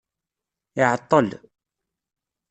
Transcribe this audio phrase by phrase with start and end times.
[0.79, 1.27] Iɛeṭṭel.